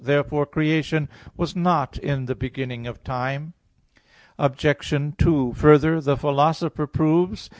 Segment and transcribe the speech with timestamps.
[0.03, 3.53] Therefore creation was not in the beginning of time.
[4.39, 5.15] Obj.
[5.19, 7.49] 2: Further, the Philosopher proves (Phys.